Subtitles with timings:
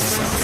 [0.00, 0.38] Yourself.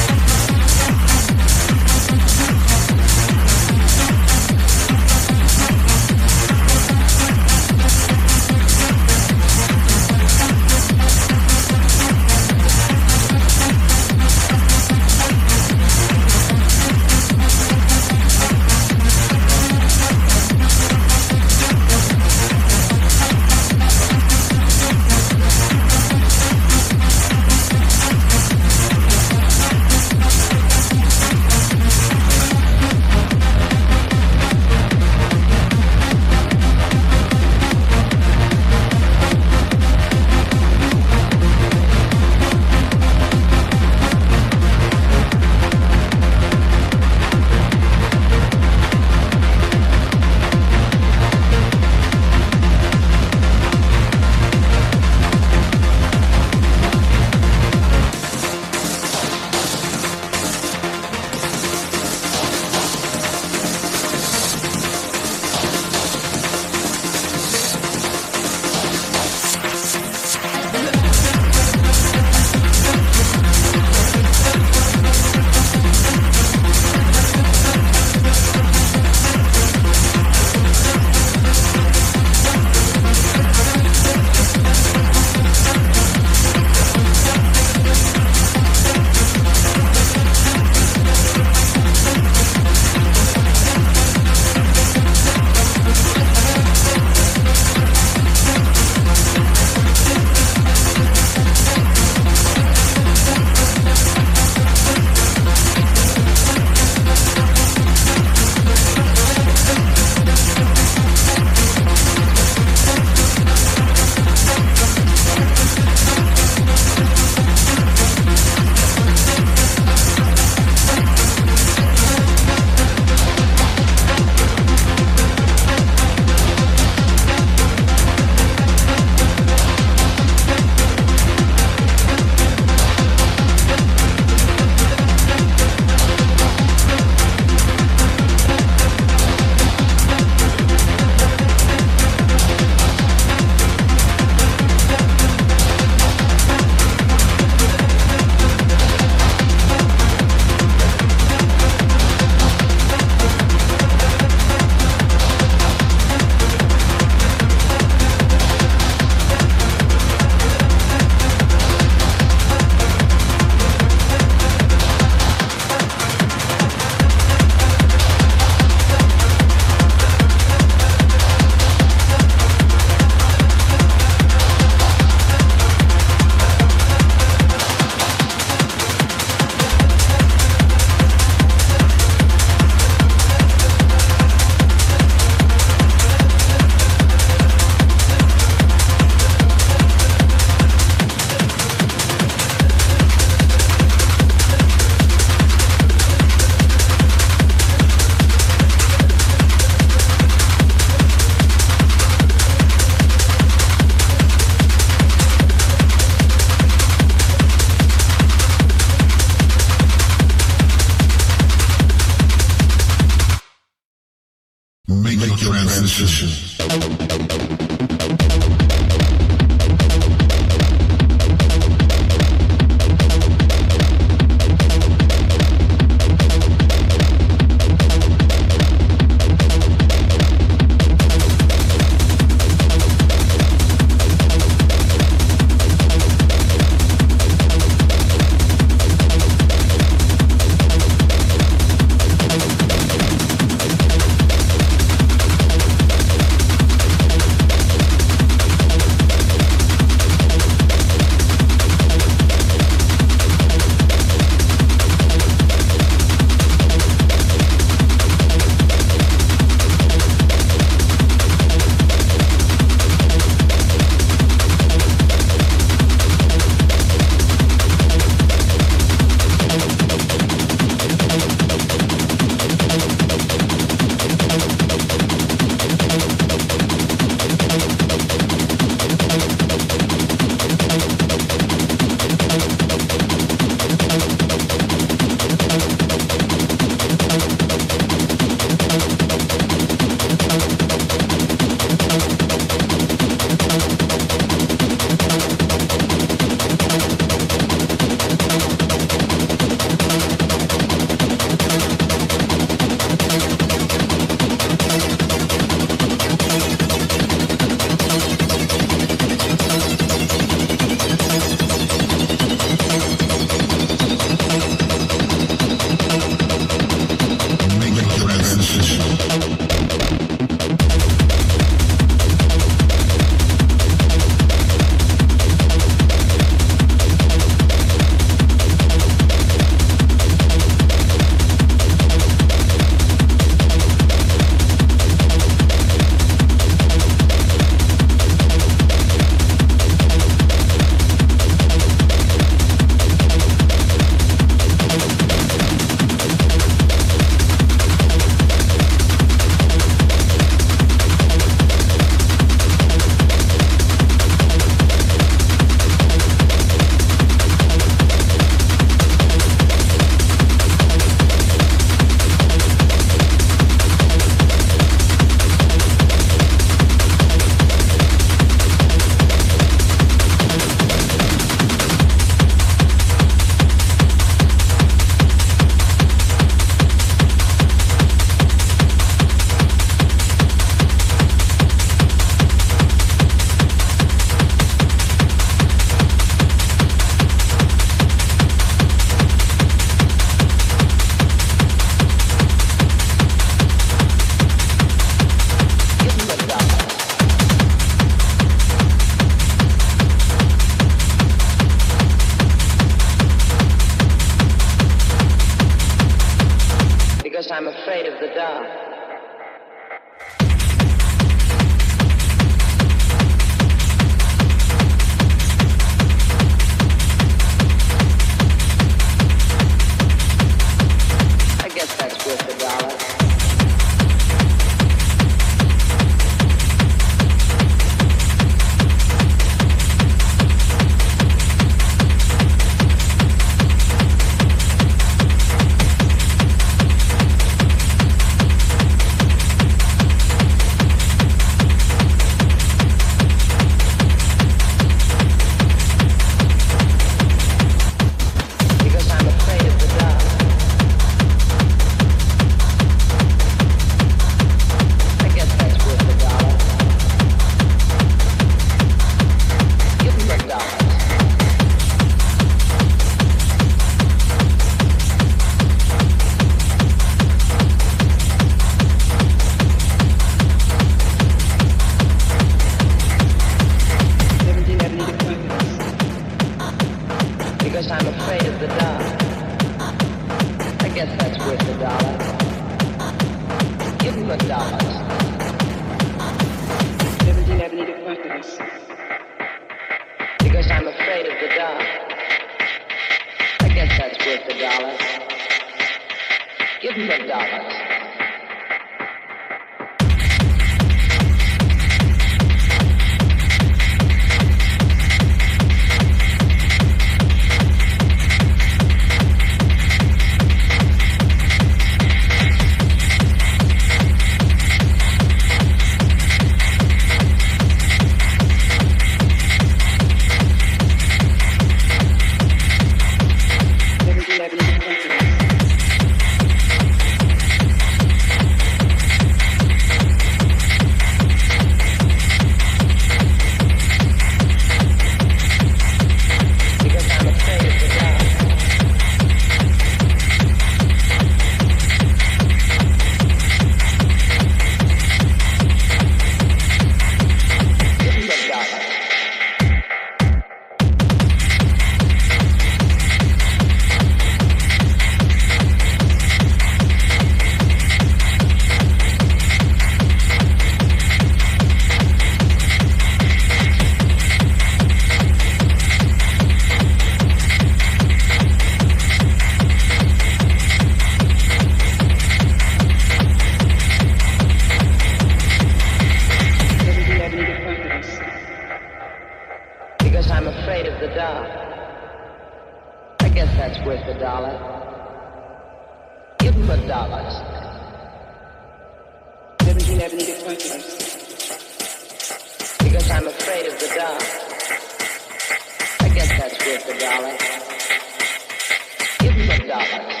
[599.51, 600.00] dollars.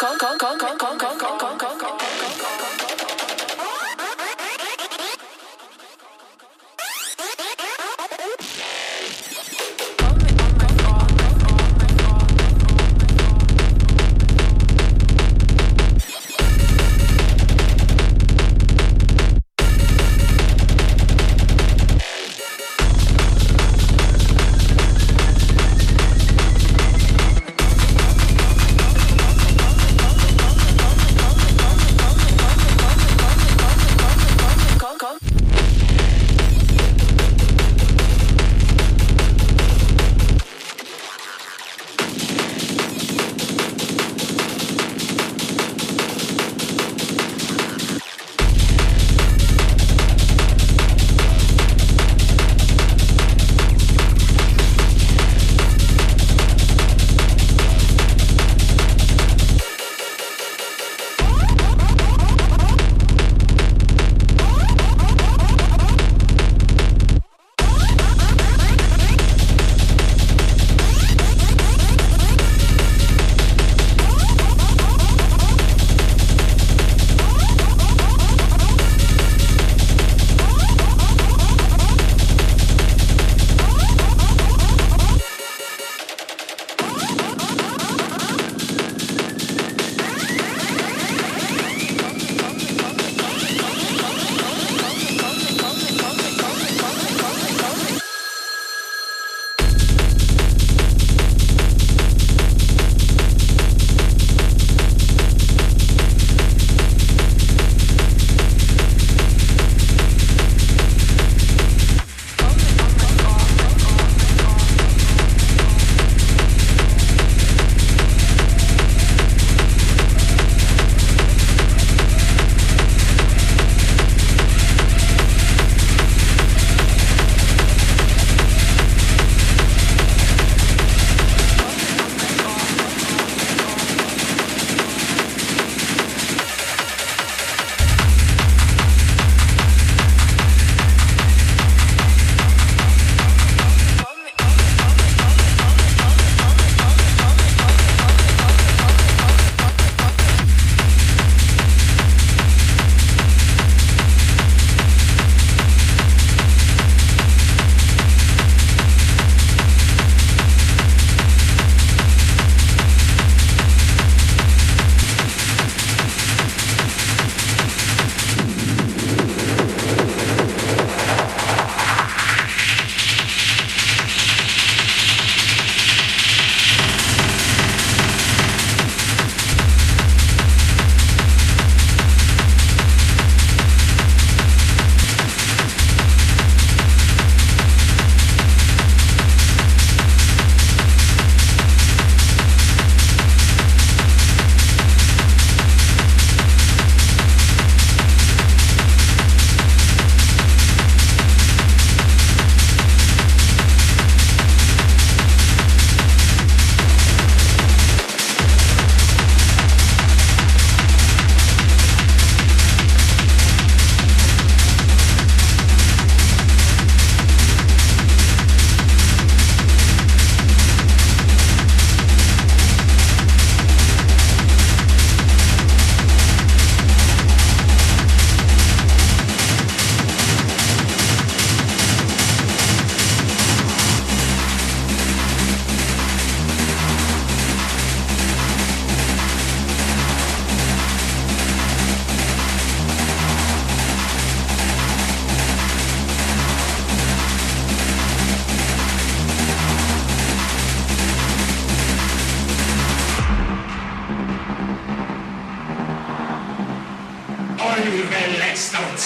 [0.00, 0.49] call, call, call.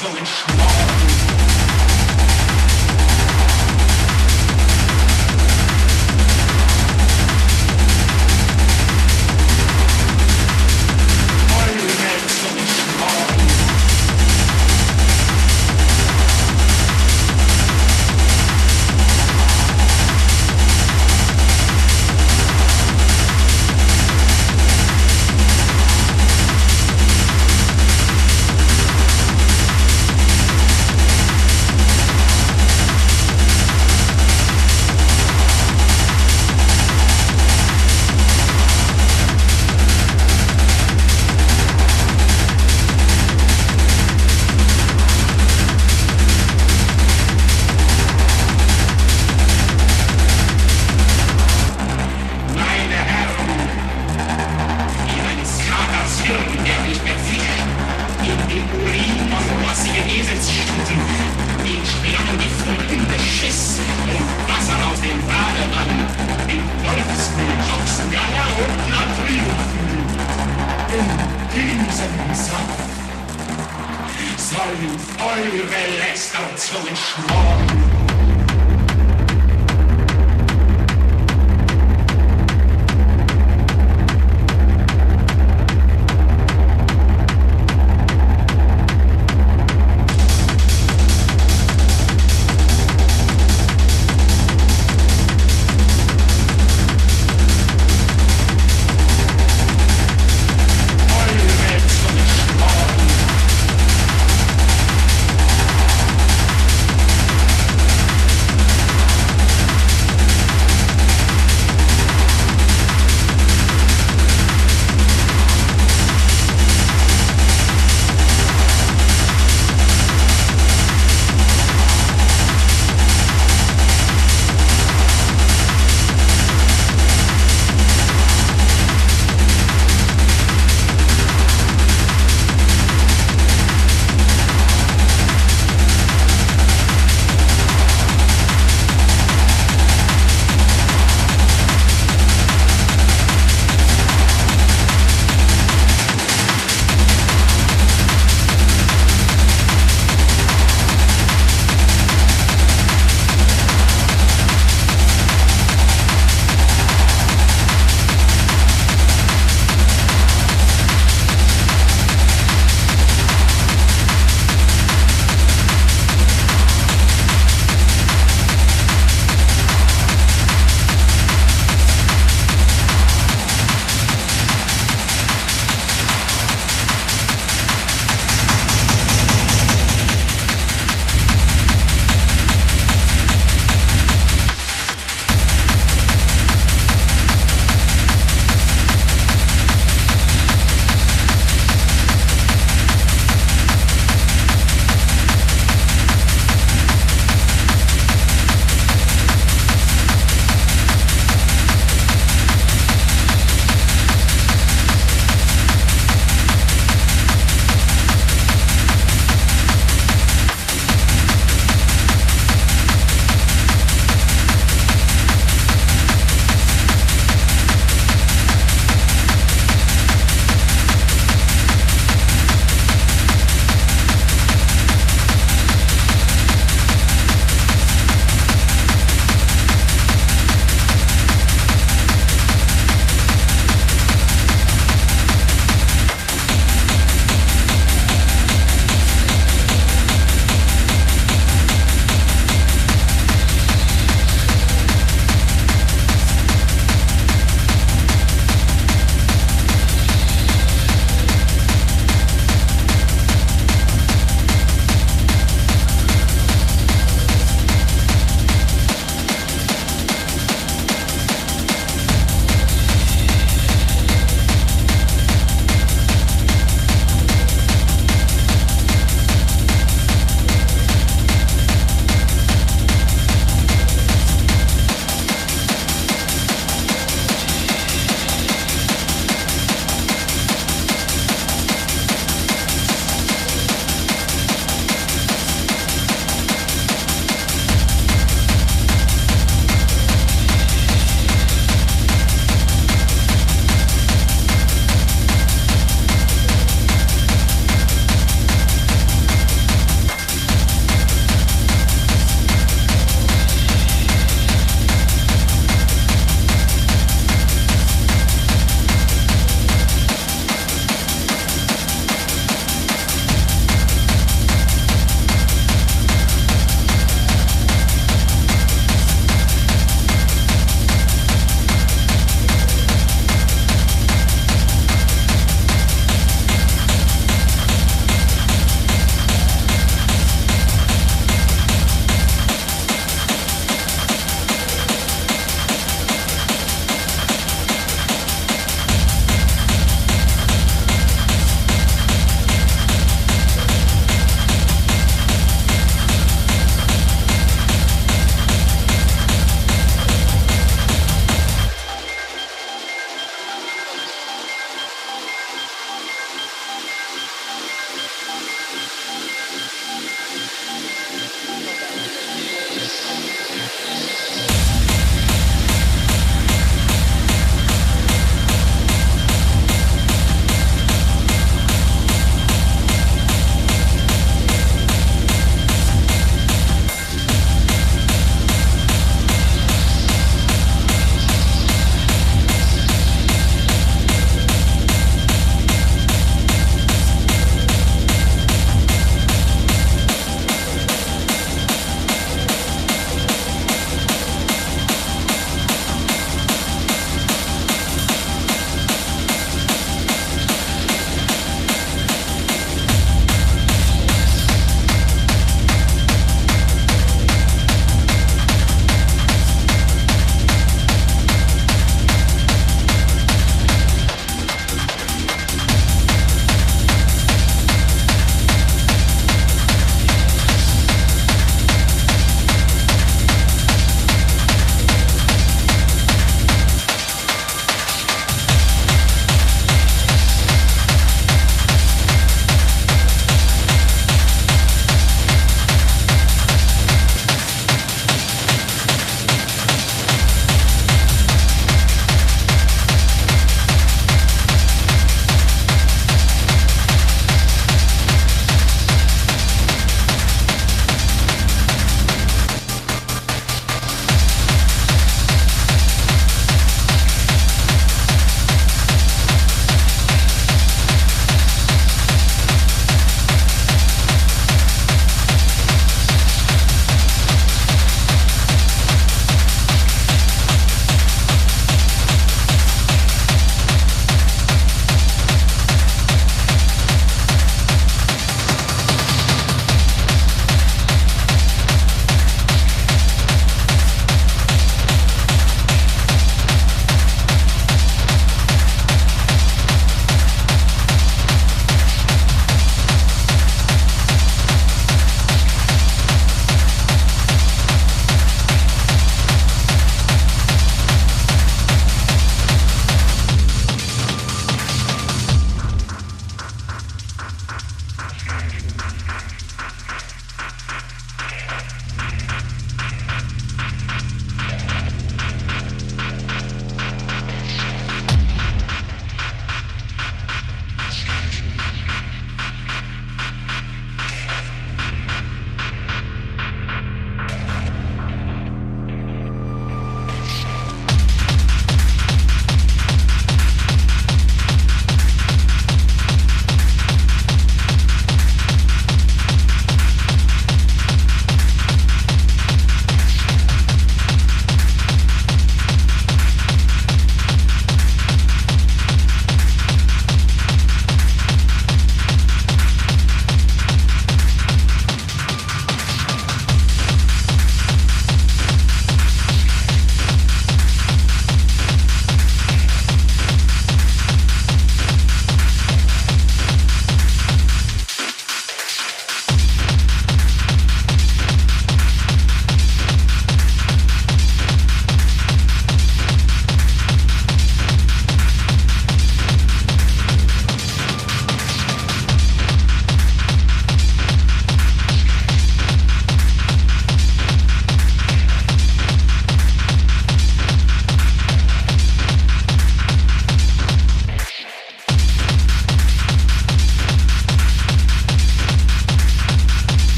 [0.00, 0.49] slow and